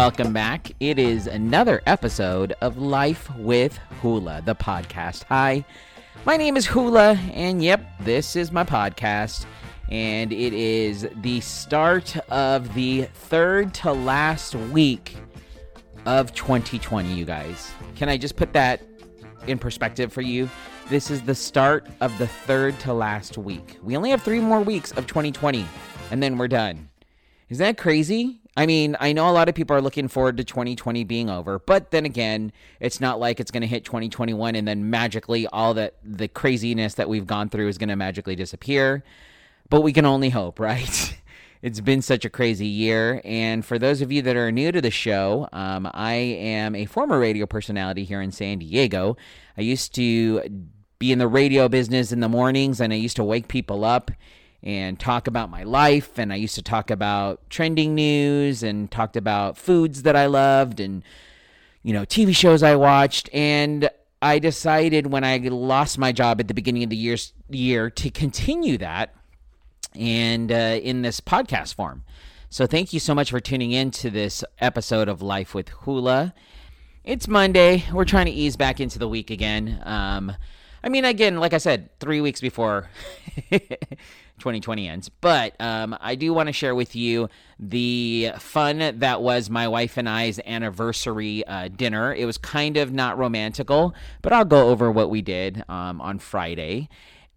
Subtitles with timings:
[0.00, 0.72] welcome back.
[0.80, 5.24] It is another episode of Life with Hula, the podcast.
[5.24, 5.62] Hi,
[6.24, 9.44] my name is Hula, and yep, this is my podcast.
[9.90, 15.16] And it is the start of the third to last week
[16.06, 17.70] of 2020, you guys.
[17.94, 18.80] Can I just put that
[19.46, 20.48] in perspective for you?
[20.88, 23.78] This is the start of the third to last week.
[23.82, 25.66] We only have three more weeks of 2020,
[26.10, 26.88] and then we're done.
[27.50, 28.39] Is that crazy?
[28.56, 31.58] I mean, I know a lot of people are looking forward to 2020 being over,
[31.58, 35.74] but then again, it's not like it's going to hit 2021 and then magically all
[35.74, 39.04] that the craziness that we've gone through is going to magically disappear.
[39.68, 41.16] But we can only hope, right?
[41.62, 43.20] it's been such a crazy year.
[43.24, 46.86] And for those of you that are new to the show, um, I am a
[46.86, 49.16] former radio personality here in San Diego.
[49.56, 50.42] I used to
[50.98, 54.10] be in the radio business in the mornings and I used to wake people up
[54.62, 56.18] and talk about my life.
[56.18, 60.80] And I used to talk about trending news and talked about foods that I loved
[60.80, 61.02] and,
[61.82, 63.30] you know, TV shows I watched.
[63.32, 63.88] And
[64.22, 68.10] I decided when I lost my job at the beginning of the year's, year to
[68.10, 69.14] continue that
[69.94, 72.04] and uh, in this podcast form.
[72.50, 76.34] So thank you so much for tuning in to this episode of Life with Hula.
[77.04, 77.84] It's Monday.
[77.92, 79.80] We're trying to ease back into the week again.
[79.84, 80.32] Um,
[80.82, 82.90] I mean, again, like I said, three weeks before
[84.40, 85.08] 2020 ends.
[85.08, 89.96] But um, I do want to share with you the fun that was my wife
[89.96, 92.12] and I's anniversary uh, dinner.
[92.14, 96.18] It was kind of not romantical, but I'll go over what we did um, on
[96.18, 96.88] Friday.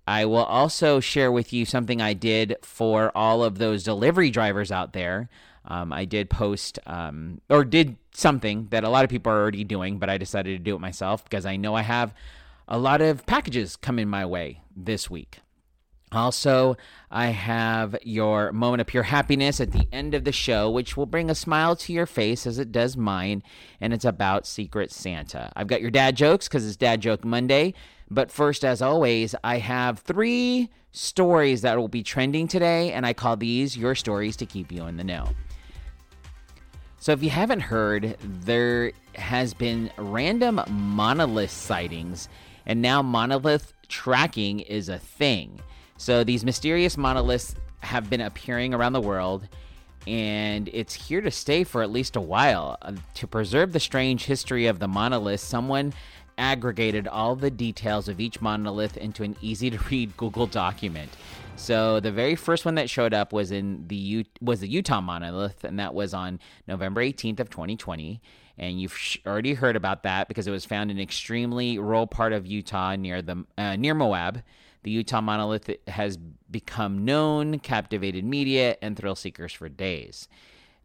[0.08, 4.72] I will also share with you something I did for all of those delivery drivers
[4.72, 5.30] out there.
[5.66, 9.64] Um, I did post um, or did something that a lot of people are already
[9.64, 12.14] doing, but I decided to do it myself because I know I have
[12.68, 15.40] a lot of packages coming my way this week.
[16.14, 16.78] Also,
[17.10, 21.06] I have your moment of pure happiness at the end of the show, which will
[21.06, 23.44] bring a smile to your face as it does mine,
[23.82, 25.52] and it's about Secret Santa.
[25.56, 27.74] I've got your dad jokes because it's Dad Joke Monday.
[28.10, 33.14] But first, as always, I have three stories that will be trending today, and I
[33.14, 35.30] call these your stories to keep you in the know.
[37.00, 42.30] So, if you haven't heard, there has been random monolith sightings,
[42.66, 45.60] and now monolith tracking is a thing.
[46.04, 49.48] So these mysterious monoliths have been appearing around the world,
[50.06, 52.78] and it's here to stay for at least a while.
[52.82, 55.94] Uh, to preserve the strange history of the monolith, someone
[56.38, 61.10] aggregated all the details of each monolith into an easy to read Google document.
[61.56, 65.00] So the very first one that showed up was in the U- was the Utah
[65.00, 68.20] monolith, and that was on November 18th of 2020.
[68.58, 72.08] And you've sh- already heard about that because it was found in an extremely rural
[72.08, 74.44] part of Utah near the uh, near Moab.
[74.84, 80.28] The Utah monolith has become known, captivated media, and thrill seekers for days.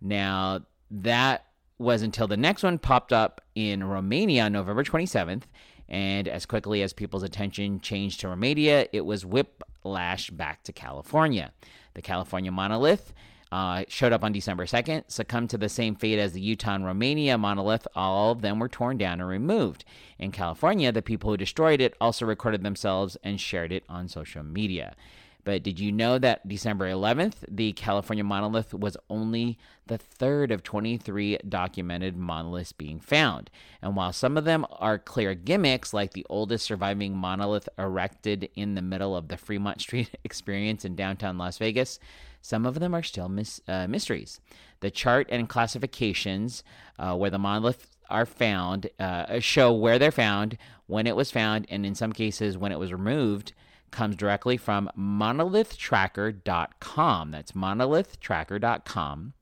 [0.01, 0.61] Now,
[0.91, 1.45] that
[1.79, 5.43] was until the next one popped up in Romania on November 27th.
[5.89, 11.53] And as quickly as people's attention changed to Romania, it was whiplashed back to California.
[11.95, 13.13] The California monolith
[13.51, 16.85] uh, showed up on December 2nd, succumbed to the same fate as the Utah and
[16.85, 17.87] Romania monolith.
[17.95, 19.85] All of them were torn down and removed.
[20.19, 24.43] In California, the people who destroyed it also recorded themselves and shared it on social
[24.43, 24.95] media.
[25.49, 30.63] But did you know that December 11th, the California monolith was only the third of
[30.63, 33.49] 23 documented monoliths being found?
[33.81, 38.75] And while some of them are clear gimmicks, like the oldest surviving monolith erected in
[38.75, 41.99] the middle of the Fremont Street experience in downtown Las Vegas,
[42.41, 44.41] some of them are still mis- uh, mysteries.
[44.81, 46.63] The chart and classifications
[46.99, 51.67] uh, where the monoliths are found uh, show where they're found, when it was found,
[51.69, 53.53] and in some cases when it was removed
[53.91, 57.31] comes directly from monolithtracker.com.
[57.31, 59.35] That's monolithtracker.com.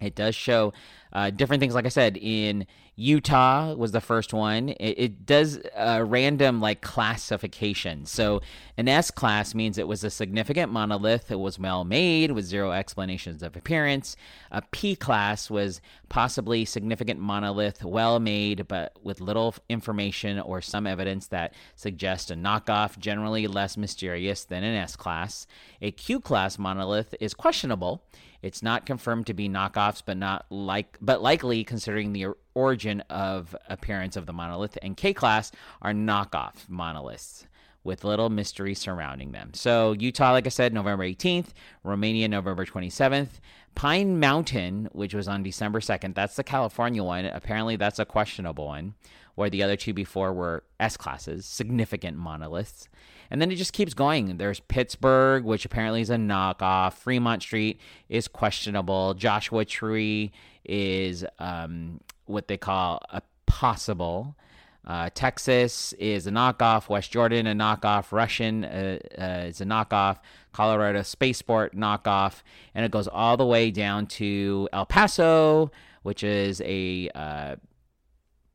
[0.00, 0.72] It does show
[1.12, 4.68] uh, different things, like I said, in Utah was the first one.
[4.68, 8.04] It, it does a random like classification.
[8.04, 8.42] So
[8.76, 11.30] an S class means it was a significant monolith.
[11.30, 14.14] It was well made with zero explanations of appearance.
[14.50, 15.80] A P class was
[16.10, 22.34] possibly significant monolith, well made, but with little information or some evidence that suggests a
[22.34, 25.46] knockoff, generally less mysterious than an S class.
[25.80, 28.04] A Q class monolith is questionable
[28.42, 33.56] it's not confirmed to be knockoffs, but not like but likely considering the origin of
[33.68, 34.78] appearance of the monolith.
[34.82, 37.46] And K class are knockoff monoliths
[37.84, 39.50] with little mystery surrounding them.
[39.54, 41.48] So Utah, like I said, November 18th,
[41.82, 43.40] Romania, November 27th.
[43.74, 47.24] Pine Mountain, which was on December 2nd, that's the California one.
[47.24, 48.94] Apparently, that's a questionable one.
[49.34, 52.86] where the other two before were S classes, significant monoliths.
[53.30, 54.36] And then it just keeps going.
[54.36, 56.92] There's Pittsburgh, which apparently is a knockoff.
[56.92, 59.14] Fremont Street is questionable.
[59.14, 60.32] Joshua Tree
[60.66, 64.36] is um, what they call a possible.
[64.84, 66.88] Uh, Texas is a knockoff.
[66.88, 68.10] West Jordan, a knockoff.
[68.10, 70.18] Russian uh, uh, is a knockoff.
[70.52, 72.42] Colorado Spaceport, knockoff.
[72.74, 75.70] And it goes all the way down to El Paso,
[76.02, 77.56] which is a uh,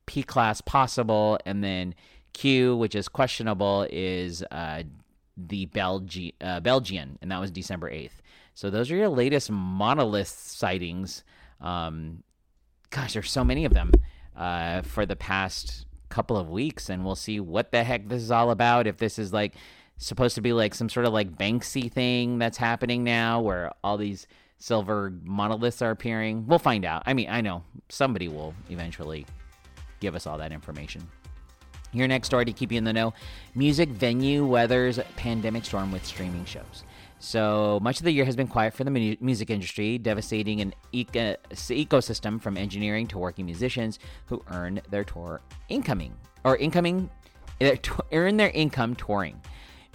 [0.06, 1.40] P class possible.
[1.46, 1.96] And then
[2.34, 4.84] Q, which is questionable, is uh,
[5.38, 8.20] the Belgi- uh, Belgian, and that was December 8th.
[8.54, 11.24] So those are your latest monolith sightings.
[11.62, 12.24] Um,
[12.90, 13.92] gosh, there's so many of them
[14.36, 18.32] uh, for the past couple of weeks, and we'll see what the heck this is
[18.32, 18.88] all about.
[18.88, 19.56] If this is like
[19.98, 23.98] supposed to be like some sort of like Banksy thing that's happening now, where all
[23.98, 24.28] these
[24.60, 27.04] silver monoliths are appearing, we'll find out.
[27.06, 29.26] I mean, I know somebody will eventually
[30.00, 31.08] give us all that information.
[31.94, 33.14] Your next story to keep you in the know
[33.56, 36.84] music venue weathers pandemic storm with streaming shows.
[37.20, 40.74] So much of the year has been quiet for the mu- music industry, devastating an
[40.92, 43.98] eco- ecosystem from engineering to working musicians
[44.28, 47.10] who earn their tour incoming or incoming
[48.12, 49.42] earn their income touring.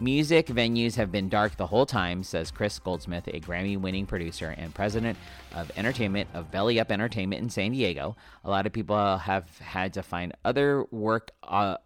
[0.00, 4.52] Music venues have been dark the whole time, says Chris Goldsmith, a Grammy winning producer
[4.58, 5.16] and president
[5.54, 8.16] of entertainment of Belly Up Entertainment in San Diego.
[8.44, 11.30] A lot of people have had to find other work.
[11.44, 11.76] Uh,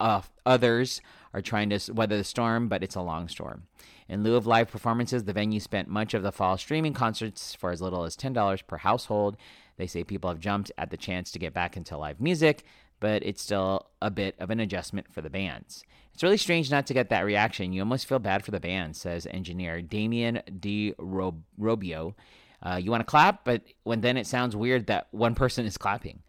[0.00, 1.00] uh, others
[1.36, 3.64] are trying to weather the storm, but it's a long storm.
[4.08, 7.70] In lieu of live performances, the venue spent much of the fall streaming concerts for
[7.70, 9.36] as little as $10 per household.
[9.76, 12.64] They say people have jumped at the chance to get back into live music,
[13.00, 15.84] but it's still a bit of an adjustment for the bands.
[16.14, 17.74] It's really strange not to get that reaction.
[17.74, 20.94] You almost feel bad for the band, says engineer Damien D.
[20.98, 22.14] Robio.
[22.62, 25.76] Uh, you want to clap, but when then it sounds weird that one person is
[25.76, 26.22] clapping.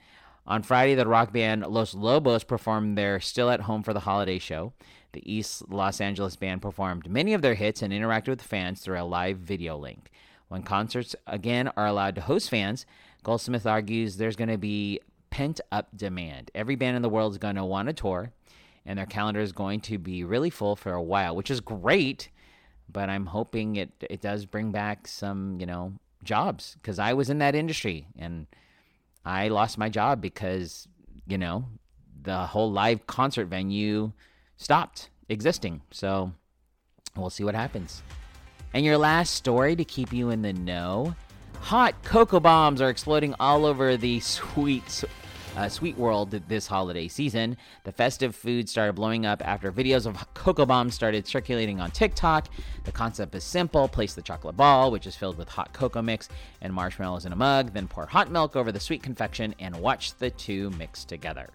[0.48, 4.40] On Friday, the rock band Los Lobos performed their Still at Home for the Holiday
[4.40, 4.72] show.
[5.12, 9.02] The East Los Angeles band performed many of their hits and interacted with fans through
[9.02, 10.10] a live video link.
[10.48, 12.86] When concerts again are allowed to host fans,
[13.24, 16.50] Goldsmith argues there's going to be pent up demand.
[16.56, 18.32] Every band in the world is going to want to tour
[18.86, 22.30] and their calendar is going to be really full for a while, which is great.
[22.90, 27.30] But I'm hoping it it does bring back some you know jobs because I was
[27.30, 28.48] in that industry and
[29.28, 30.88] I lost my job because
[31.28, 31.66] you know
[32.22, 34.14] the whole live concert venue
[34.56, 35.82] stopped existing.
[35.92, 36.32] So
[37.16, 38.02] we'll see what happens.
[38.74, 41.14] And your last story to keep you in the know
[41.60, 45.04] hot cocoa bombs are exploding all over the sweet
[45.58, 47.58] uh, Sweet World this holiday season.
[47.84, 52.48] The festive food started blowing up after videos of cocoa bombs started circulating on TikTok.
[52.84, 56.30] The concept is simple place the chocolate ball, which is filled with hot cocoa mix
[56.62, 60.14] and marshmallows in a mug, then pour hot milk over the sweet confection and watch
[60.16, 61.50] the two mix together.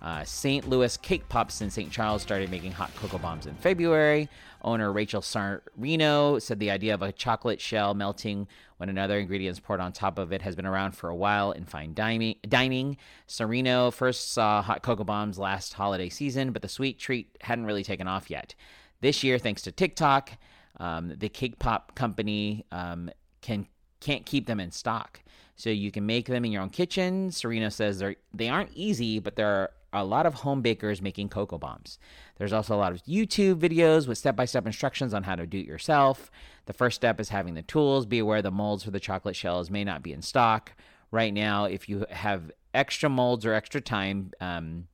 [0.00, 0.66] Uh, St.
[0.66, 1.90] Louis Cake Pops in St.
[1.90, 4.28] Charles started making hot cocoa bombs in February.
[4.62, 8.46] Owner Rachel Sarino said the idea of a chocolate shell melting
[8.76, 11.52] when another ingredient is poured on top of it has been around for a while
[11.52, 12.96] in fine dining.
[13.28, 17.84] Sarino first saw hot cocoa bombs last holiday season, but the sweet treat hadn't really
[17.84, 18.54] taken off yet.
[19.00, 20.32] This year, thanks to TikTok,
[20.78, 23.10] um, the cake pop company um,
[23.40, 23.66] can
[24.00, 25.20] can't keep them in stock.
[25.56, 27.28] So you can make them in your own kitchen.
[27.28, 31.28] Sarino says they're they aren't easy, but there are a lot of home bakers making
[31.28, 31.98] cocoa bombs.
[32.36, 35.46] There's also a lot of YouTube videos with step by step instructions on how to
[35.46, 36.30] do it yourself.
[36.66, 38.06] The first step is having the tools.
[38.06, 40.72] Be aware the molds for the chocolate shells may not be in stock.
[41.10, 44.86] Right now, if you have extra molds or extra time, um,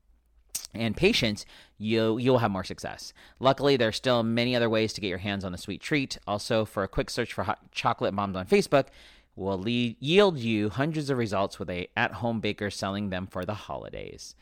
[0.72, 1.46] and patience,
[1.78, 3.12] you you'll have more success.
[3.40, 6.18] Luckily, there are still many other ways to get your hands on the sweet treat.
[6.26, 8.86] Also, for a quick search for hot chocolate bombs on Facebook,
[9.34, 13.54] will lead, yield you hundreds of results with a at-home baker selling them for the
[13.54, 14.34] holidays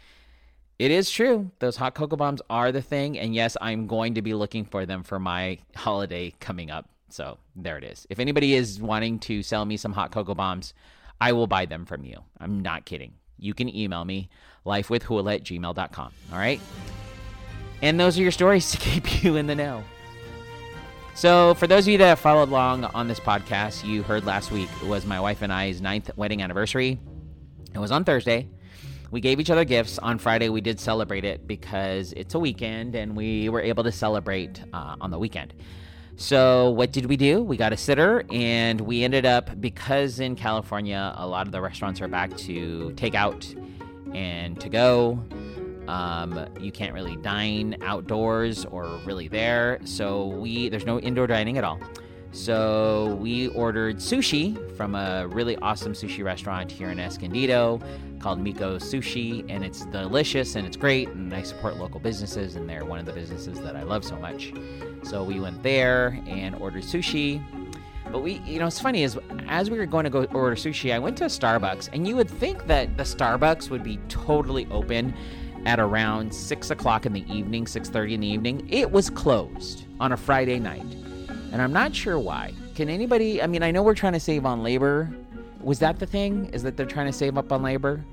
[0.78, 1.50] it is true.
[1.60, 3.18] Those hot cocoa bombs are the thing.
[3.18, 6.88] And yes, I'm going to be looking for them for my holiday coming up.
[7.08, 8.06] So there it is.
[8.10, 10.74] If anybody is wanting to sell me some hot cocoa bombs,
[11.20, 12.16] I will buy them from you.
[12.40, 13.14] I'm not kidding.
[13.38, 14.28] You can email me,
[14.66, 16.12] lifewithhula at gmail.com.
[16.32, 16.60] All right?
[17.82, 19.84] And those are your stories to keep you in the know.
[21.14, 24.68] So, for those of you that followed along on this podcast, you heard last week
[24.82, 26.98] it was my wife and I's ninth wedding anniversary.
[27.72, 28.48] It was on Thursday
[29.14, 30.48] we gave each other gifts on Friday.
[30.48, 34.96] We did celebrate it because it's a weekend and we were able to celebrate uh,
[35.00, 35.54] on the weekend.
[36.16, 37.40] So, what did we do?
[37.40, 41.60] We got a sitter, and we ended up because in California, a lot of the
[41.60, 43.52] restaurants are back to take out
[44.14, 45.24] and to go.
[45.86, 49.78] Um, you can't really dine outdoors or really there.
[49.84, 51.78] So, we there's no indoor dining at all.
[52.34, 57.80] So we ordered sushi from a really awesome sushi restaurant here in Escondido
[58.18, 61.08] called Miko Sushi, and it's delicious and it's great.
[61.10, 64.16] And I support local businesses, and they're one of the businesses that I love so
[64.16, 64.52] much.
[65.04, 67.40] So we went there and ordered sushi.
[68.10, 70.92] But we, you know, it's funny is as we were going to go order sushi,
[70.92, 74.66] I went to a Starbucks, and you would think that the Starbucks would be totally
[74.72, 75.14] open
[75.66, 78.66] at around six o'clock in the evening, six thirty in the evening.
[78.68, 80.84] It was closed on a Friday night
[81.54, 82.52] and I'm not sure why.
[82.74, 83.40] Can anybody?
[83.40, 85.08] I mean, I know we're trying to save on labor.
[85.60, 86.46] Was that the thing?
[86.46, 88.04] Is that they're trying to save up on labor?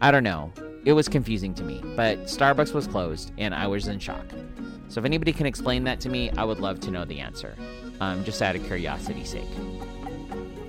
[0.00, 0.50] I don't know.
[0.86, 4.24] It was confusing to me, but Starbucks was closed, and I was in shock.
[4.88, 7.54] So if anybody can explain that to me, I would love to know the answer,
[8.00, 9.44] um, just out of curiosity's sake.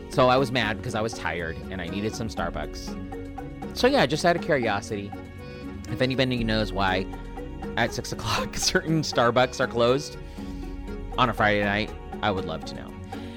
[0.10, 3.78] So I was mad because I was tired and I needed some Starbucks.
[3.78, 5.10] So yeah, just out of curiosity,
[5.90, 7.06] if anybody knows why
[7.78, 10.18] at six o'clock certain Starbucks are closed
[11.18, 11.90] on a Friday night,
[12.22, 12.92] I would love to know.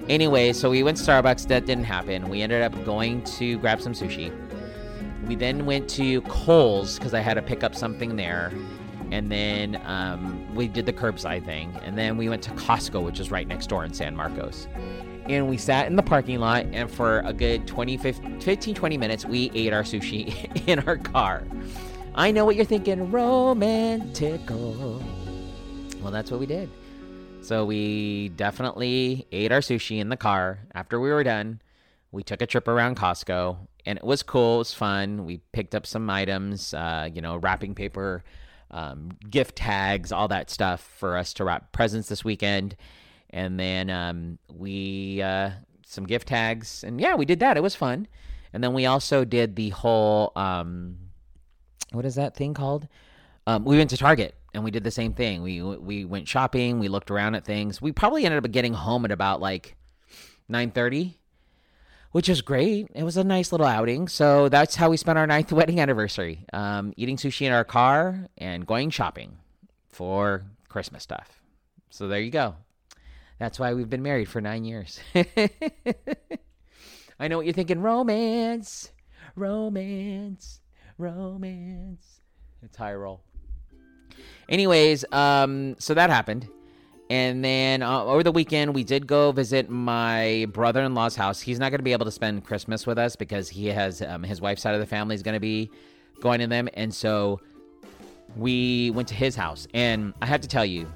[0.09, 1.49] Anyway, so we went to Starbucks.
[1.49, 2.29] That didn't happen.
[2.29, 4.33] We ended up going to grab some sushi.
[5.27, 8.53] We then went to Kohl's because I had to pick up something there.
[9.11, 11.75] And then um, we did the curbside thing.
[11.83, 14.69] And then we went to Costco, which is right next door in San Marcos.
[15.27, 19.25] And we sat in the parking lot, and for a good 20, 15, 20 minutes,
[19.25, 21.45] we ate our sushi in our car.
[22.15, 25.03] I know what you're thinking romantical.
[26.03, 26.69] Well, that's what we did.
[27.45, 30.61] So we definitely ate our sushi in the car.
[30.75, 31.61] After we were done,
[32.11, 34.55] we took a trip around Costco and it was cool.
[34.55, 35.27] It was fun.
[35.27, 38.25] We picked up some items, uh, you know, wrapping paper,
[38.71, 42.77] um, gift tags, all that stuff for us to wrap presents this weekend.
[43.29, 45.51] And then um, we, uh,
[45.85, 46.83] some gift tags.
[46.83, 47.59] And yeah, we did that.
[47.59, 48.09] It was fun.
[48.55, 50.97] And then we also did the whole, um,
[51.93, 52.89] what is that thing called?
[53.47, 55.43] Um, we went to Target and we did the same thing.
[55.43, 56.79] We we went shopping.
[56.79, 57.83] We looked around at things.
[57.83, 59.77] We probably ended up getting home at about like
[60.49, 61.19] nine thirty,
[62.13, 62.89] which is great.
[62.95, 64.09] It was a nice little outing.
[64.09, 68.29] So that's how we spent our ninth wedding anniversary: um, eating sushi in our car
[68.39, 69.37] and going shopping
[69.89, 71.41] for Christmas stuff.
[71.91, 72.55] So there you go.
[73.39, 75.01] That's why we've been married for nine years.
[77.19, 78.93] I know what you're thinking: romance,
[79.35, 80.61] romance,
[80.97, 82.21] romance.
[82.63, 83.25] It's high roll.
[84.49, 86.49] Anyways, um, so that happened.
[87.11, 91.41] And then uh, over the weekend, we did go visit my brother in law's house.
[91.41, 94.23] He's not going to be able to spend Christmas with us because he has um,
[94.23, 95.71] his wife's side of the family is going to be
[96.21, 96.69] going to them.
[96.75, 97.41] And so
[98.37, 99.67] we went to his house.
[99.75, 100.91] And I have to tell you,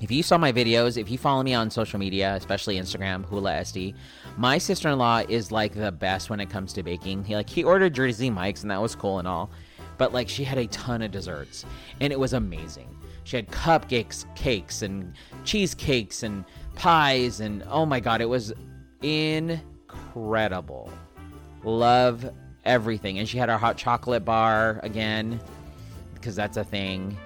[0.00, 3.52] if you saw my videos, if you follow me on social media, especially Instagram, Hula
[3.52, 3.94] SD,
[4.36, 7.24] my sister in law is like the best when it comes to baking.
[7.24, 9.50] He like he ordered Jersey Mike's and that was cool and all
[9.98, 11.66] but like she had a ton of desserts
[12.00, 12.96] and it was amazing.
[13.24, 15.12] She had cupcakes, cakes, and
[15.44, 18.54] cheesecakes and pies, and oh my god, it was
[19.02, 20.90] incredible.
[21.62, 22.30] Love
[22.64, 23.18] everything.
[23.18, 25.40] And she had our hot chocolate bar again,
[26.14, 27.18] because that's a thing.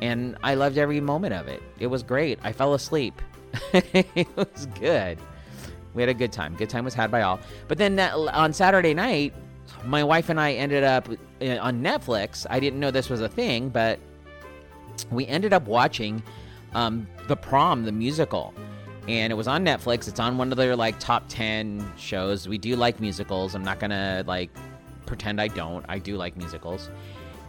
[0.00, 1.62] And I loved every moment of it.
[1.78, 2.38] It was great.
[2.42, 3.20] I fell asleep.
[3.74, 5.18] it was good.
[5.92, 6.54] We had a good time.
[6.54, 7.38] Good time was had by all.
[7.68, 9.34] But then that, on Saturday night,
[9.84, 12.46] my wife and I ended up uh, on Netflix.
[12.48, 13.98] I didn't know this was a thing, but
[15.10, 16.22] we ended up watching
[16.74, 18.54] um, the prom, the musical,
[19.08, 20.08] and it was on Netflix.
[20.08, 22.48] It's on one of their like top ten shows.
[22.48, 23.54] We do like musicals.
[23.54, 24.50] I'm not gonna like
[25.06, 25.84] pretend I don't.
[25.88, 26.90] I do like musicals,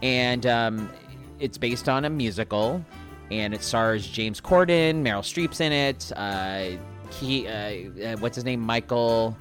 [0.02, 0.90] and um,
[1.38, 2.84] it's based on a musical,
[3.30, 6.10] and it stars James Corden, Meryl Streep's in it.
[6.16, 6.78] Uh,
[7.10, 8.60] he, uh, uh, what's his name?
[8.60, 9.36] Michael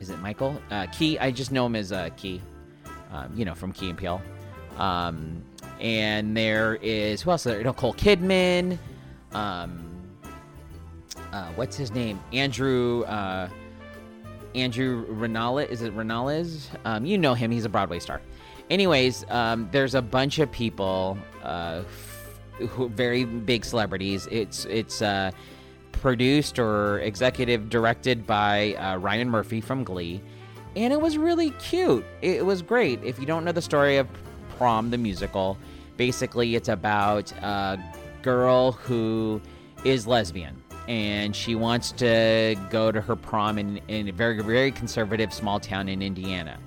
[0.00, 1.18] is it Michael uh, Key?
[1.18, 2.40] I just know him as uh, Key,
[3.12, 4.20] um, you know, from Key and Peele.
[4.78, 5.44] Um,
[5.80, 7.44] and there is who else?
[7.44, 7.62] There?
[7.62, 8.78] Nicole Kidman.
[9.32, 9.84] Um,
[11.32, 12.20] uh, what's his name?
[12.32, 13.02] Andrew.
[13.04, 13.48] Uh,
[14.54, 15.68] Andrew Renales.
[15.68, 16.66] Is it Renales?
[16.84, 17.50] Um, you know him.
[17.50, 18.20] He's a Broadway star.
[18.68, 21.82] Anyways, um, there's a bunch of people, uh,
[22.58, 24.28] who very big celebrities.
[24.30, 25.30] It's it's uh,
[25.92, 30.20] produced or executive directed by uh, Ryan Murphy from Glee.
[30.76, 32.04] And it was really cute.
[32.22, 33.02] It was great.
[33.02, 34.08] If you don't know the story of
[34.56, 35.58] Prom, the musical,
[35.96, 37.78] basically it's about a
[38.22, 39.40] girl who
[39.84, 44.72] is lesbian and she wants to go to her prom in, in a very, very
[44.72, 46.58] conservative small town in Indiana.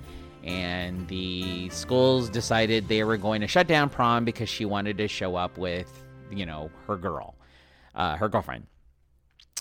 [0.44, 5.08] And the schools decided they were going to shut down prom because she wanted to
[5.08, 7.36] show up with, you know, her girl,
[7.96, 8.66] uh, her girlfriend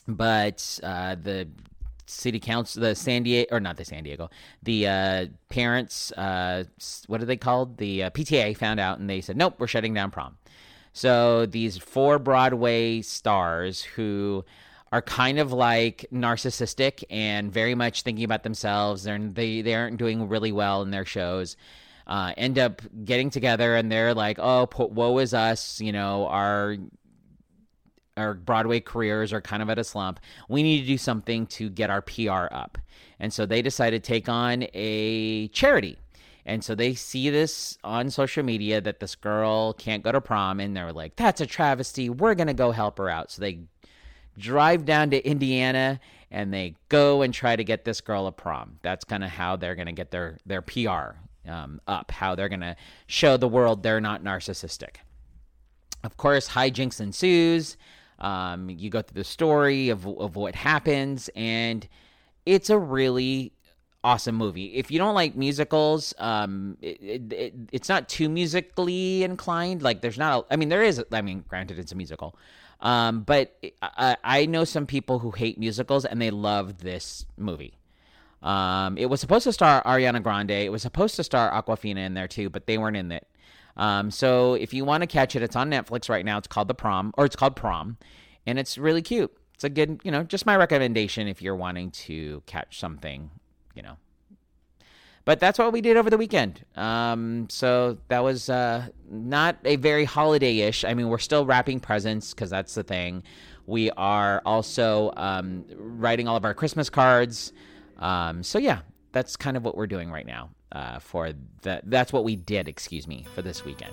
[0.08, 1.48] but uh, the
[2.06, 4.30] city council, the San Diego, or not the San Diego,
[4.62, 6.64] the uh, parents, uh,
[7.06, 7.78] what are they called?
[7.78, 10.36] The uh, PTA found out and they said, nope, we're shutting down prom.
[10.92, 14.44] So these four Broadway stars who
[14.92, 19.04] are kind of like narcissistic and very much thinking about themselves.
[19.04, 21.56] They're, they they aren't doing really well in their shows.
[22.06, 26.76] Uh, end up getting together and they're like, "Oh, woe is us!" You know, our
[28.16, 30.20] our Broadway careers are kind of at a slump.
[30.48, 32.78] We need to do something to get our PR up.
[33.18, 35.98] And so they decided to take on a charity.
[36.44, 40.58] And so they see this on social media that this girl can't go to prom,
[40.58, 42.10] and they're like, that's a travesty.
[42.10, 43.30] We're going to go help her out.
[43.30, 43.60] So they
[44.36, 46.00] drive down to Indiana
[46.30, 48.78] and they go and try to get this girl a prom.
[48.82, 52.48] That's kind of how they're going to get their, their PR um, up, how they're
[52.48, 52.76] going to
[53.06, 54.96] show the world they're not narcissistic.
[56.02, 57.76] Of course, hijinks ensues.
[58.22, 61.86] Um, you go through the story of, of what happens, and
[62.46, 63.52] it's a really
[64.04, 64.66] awesome movie.
[64.74, 69.82] If you don't like musicals, um, it, it, it's not too musically inclined.
[69.82, 71.02] Like there's not, a, I mean, there is.
[71.12, 72.36] I mean, granted, it's a musical,
[72.80, 77.74] um, but I, I know some people who hate musicals and they love this movie.
[78.42, 80.50] Um, it was supposed to star Ariana Grande.
[80.50, 83.26] It was supposed to star Awkwafina in there too, but they weren't in it.
[83.76, 86.38] Um, so if you want to catch it, it's on Netflix right now.
[86.38, 87.96] It's called The Prom, or it's called Prom,
[88.46, 89.32] and it's really cute.
[89.54, 93.30] It's a good, you know, just my recommendation if you're wanting to catch something
[93.74, 93.96] you know.
[95.24, 96.64] But that's what we did over the weekend.
[96.74, 100.84] Um, so that was uh, not a very holiday ish.
[100.84, 103.22] I mean, we're still wrapping presents because that's the thing.
[103.66, 107.52] We are also um, writing all of our Christmas cards.
[107.98, 108.80] Um, so yeah,
[109.12, 110.50] that's kind of what we're doing right now.
[110.72, 112.66] Uh, for that, that's what we did.
[112.66, 113.92] Excuse me for this weekend.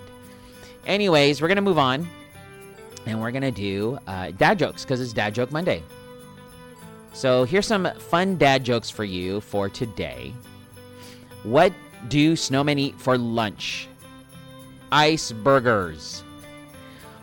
[0.86, 2.08] Anyways, we're gonna move on,
[3.06, 5.82] and we're gonna do uh, dad jokes because it's Dad Joke Monday.
[7.12, 10.32] So here's some fun dad jokes for you for today.
[11.42, 11.72] What
[12.08, 13.88] do snowmen eat for lunch?
[14.90, 16.22] Ice burgers.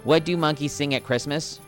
[0.03, 1.59] What do monkeys sing at Christmas?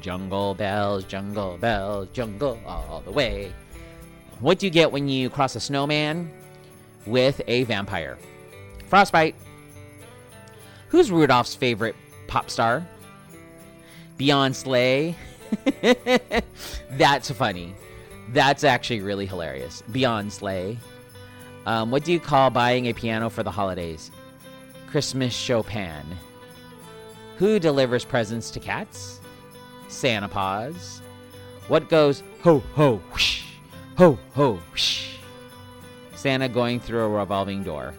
[0.00, 3.52] Jungle bells, jungle bells, jungle all the way.
[4.40, 6.30] What do you get when you cross a snowman
[7.06, 8.18] with a vampire?
[8.88, 9.34] Frostbite.
[10.88, 12.86] Who's Rudolph's favorite pop star?
[14.18, 14.54] Beyonce.
[14.54, 15.16] Slay
[16.92, 17.74] That's funny.
[18.32, 19.82] That's actually really hilarious.
[19.90, 20.78] Beyond Slay.
[21.66, 24.10] Um, what do you call buying a piano for the holidays?
[24.88, 26.04] Christmas Chopin.
[27.38, 29.20] Who delivers presents to cats?
[29.88, 31.00] Santa Paws.
[31.68, 33.44] What goes ho ho whoosh,
[33.96, 35.19] ho ho whoosh?
[36.20, 37.94] Santa going through a revolving door.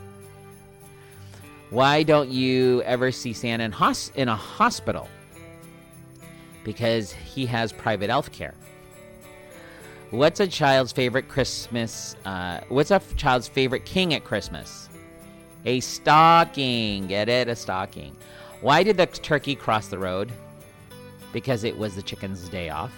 [1.69, 5.07] Why don't you ever see Santa in, hos- in a hospital?
[6.63, 8.53] because he has private health care.
[10.09, 12.15] What's a child's favorite Christmas?
[12.25, 14.89] Uh, what's a child's favorite king at Christmas?
[15.65, 17.07] A stocking.
[17.07, 17.47] Get it?
[17.47, 18.15] A stocking.
[18.61, 20.31] Why did the turkey cross the road?
[21.31, 22.91] Because it was the chicken's day off.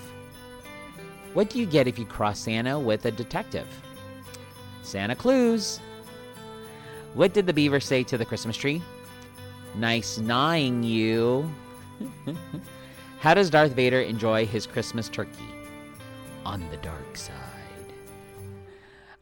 [1.33, 3.67] What do you get if you cross Santa with a detective?
[4.83, 5.79] Santa clues.
[7.13, 8.81] What did the beaver say to the Christmas tree?
[9.75, 11.49] Nice gnawing you.
[13.19, 15.47] How does Darth Vader enjoy his Christmas turkey?
[16.45, 17.33] On the dark side.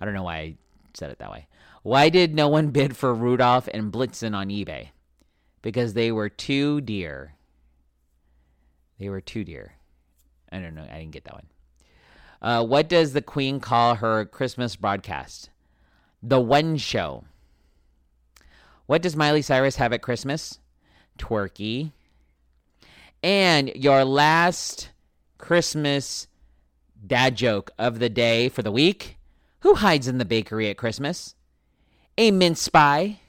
[0.02, 0.56] I don't know why I
[0.95, 1.47] said it that way.
[1.84, 4.89] Why did no one bid for Rudolph and Blitzen on eBay?
[5.62, 7.36] Because they were too dear.
[9.00, 9.74] They were too dear.
[10.52, 10.88] I don't know.
[10.89, 11.47] I didn't get that one.
[12.41, 15.51] Uh, what does the Queen call her Christmas broadcast?
[16.24, 17.24] The One Show.
[18.86, 20.60] What does Miley Cyrus have at Christmas?
[21.18, 21.92] Twerky.
[23.24, 24.90] And your last
[25.38, 26.28] Christmas
[27.06, 29.18] dad joke of the day for the week
[29.62, 31.36] Who hides in the bakery at Christmas?
[32.18, 33.20] A mince pie.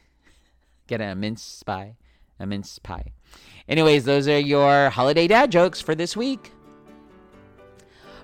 [0.87, 1.97] Get a mince pie?
[2.41, 3.13] A mince pie.
[3.69, 6.53] Anyways, those are your holiday dad jokes for this week.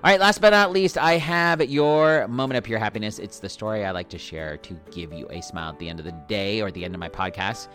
[0.01, 3.19] All right, last but not least, I have your moment of pure happiness.
[3.19, 5.99] It's the story I like to share to give you a smile at the end
[5.99, 7.67] of the day or at the end of my podcast.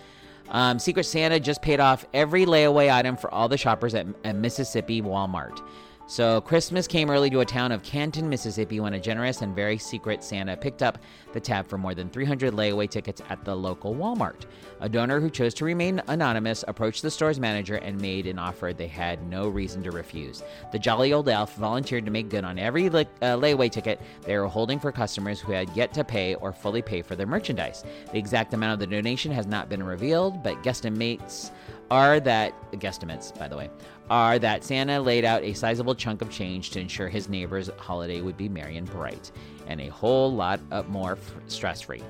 [0.48, 4.36] Um, Secret Santa just paid off every layaway item for all the shoppers at, at
[4.36, 5.60] Mississippi Walmart.
[6.06, 9.78] So, Christmas came early to a town of Canton, Mississippi, when a generous and very
[9.78, 10.98] secret Santa picked up
[11.32, 14.42] the tab for more than 300 layaway tickets at the local Walmart.
[14.80, 18.74] A donor who chose to remain anonymous approached the store's manager and made an offer
[18.74, 20.42] they had no reason to refuse.
[20.72, 24.46] The jolly old elf volunteered to make good on every uh, layaway ticket they were
[24.46, 27.82] holding for customers who had yet to pay or fully pay for their merchandise.
[28.12, 31.50] The exact amount of the donation has not been revealed, but guesstimates
[31.90, 33.70] are that guesstimates, by the way,
[34.10, 38.20] are that Santa laid out a sizable chunk of change to ensure his neighbor's holiday
[38.20, 39.32] would be merry and bright,
[39.66, 42.02] and a whole lot more stress free.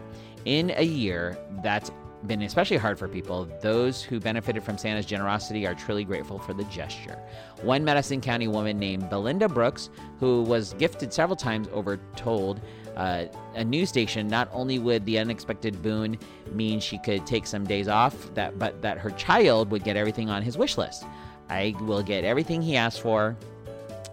[0.44, 1.90] In a year, that's
[2.26, 6.54] been especially hard for people, those who benefited from Santa's generosity are truly grateful for
[6.54, 7.18] the gesture.
[7.62, 12.60] One Madison County woman named Belinda Brooks, who was gifted several times over, told
[12.96, 16.18] uh, a news station not only would the unexpected boon
[16.52, 20.30] mean she could take some days off, that but that her child would get everything
[20.30, 21.04] on his wish list.
[21.48, 23.36] I will get everything he asked for,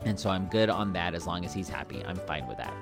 [0.04, 2.04] and so I'm good on that as long as he's happy.
[2.06, 2.74] I'm fine with that.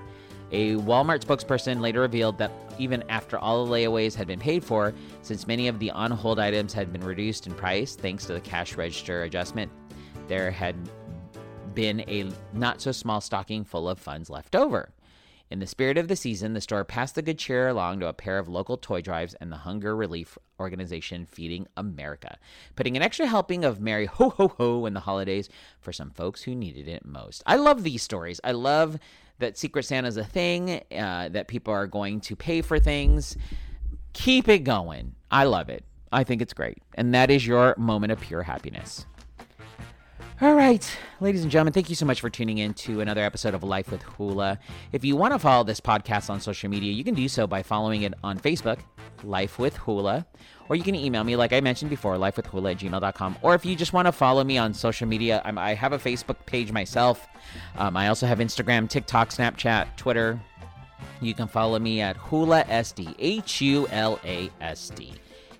[0.51, 4.93] A Walmart spokesperson later revealed that even after all the layaways had been paid for,
[5.21, 8.41] since many of the on hold items had been reduced in price thanks to the
[8.41, 9.71] cash register adjustment,
[10.27, 10.75] there had
[11.75, 14.89] been a not so small stocking full of funds left over.
[15.51, 18.13] In the spirit of the season, the store passed the good cheer along to a
[18.13, 22.37] pair of local toy drives and the hunger relief organization Feeding America,
[22.75, 25.49] putting an extra helping of Merry Ho Ho Ho in the holidays
[25.81, 27.41] for some folks who needed it most.
[27.47, 28.39] I love these stories.
[28.43, 28.99] I love
[29.39, 33.35] that Secret Santa is a thing, uh, that people are going to pay for things.
[34.13, 35.15] Keep it going.
[35.31, 35.83] I love it.
[36.11, 36.77] I think it's great.
[36.93, 39.07] And that is your moment of pure happiness.
[40.41, 43.53] All right, ladies and gentlemen, thank you so much for tuning in to another episode
[43.53, 44.57] of Life with Hula.
[44.93, 47.61] If you want to follow this podcast on social media, you can do so by
[47.61, 48.79] following it on Facebook,
[49.25, 50.25] Life with Hula,
[50.69, 53.35] or you can email me, like I mentioned before, lifewithhula at gmail.com.
[53.41, 55.99] Or if you just want to follow me on social media, I'm, i have a
[55.99, 57.27] Facebook page myself.
[57.75, 60.39] Um, I also have Instagram, TikTok, Snapchat, Twitter.
[61.19, 65.15] You can follow me at Hula SD, H U L A S D.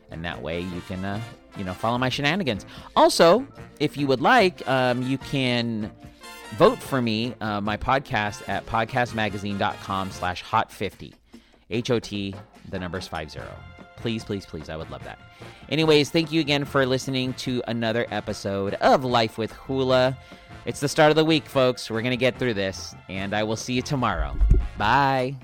[0.10, 1.20] And that way you can uh,
[1.58, 2.66] you know, follow my shenanigans.
[2.96, 3.46] Also,
[3.80, 5.92] if you would like, um, you can
[6.58, 11.14] vote for me, uh, my podcast at podcastmagazine.com slash hot50.
[11.70, 12.36] H-O-T,
[12.70, 13.40] the number's 50.
[13.98, 14.70] Please, please, please.
[14.70, 15.20] I would love that.
[15.70, 20.18] Anyways, thank you again for listening to another episode of Life with Hula.
[20.66, 21.90] It's the start of the week, folks.
[21.90, 24.36] We're going to get through this, and I will see you tomorrow.
[24.78, 25.36] Bye.